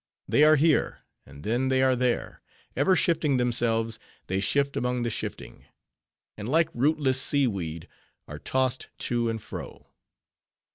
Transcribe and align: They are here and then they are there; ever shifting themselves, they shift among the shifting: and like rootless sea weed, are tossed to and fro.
They 0.27 0.43
are 0.43 0.55
here 0.55 1.03
and 1.27 1.43
then 1.43 1.69
they 1.69 1.83
are 1.83 1.95
there; 1.95 2.41
ever 2.75 2.95
shifting 2.95 3.37
themselves, 3.37 3.99
they 4.25 4.39
shift 4.39 4.75
among 4.75 5.03
the 5.03 5.11
shifting: 5.11 5.65
and 6.35 6.49
like 6.49 6.69
rootless 6.73 7.21
sea 7.21 7.45
weed, 7.45 7.87
are 8.27 8.39
tossed 8.39 8.89
to 8.97 9.29
and 9.29 9.39
fro. 9.39 9.85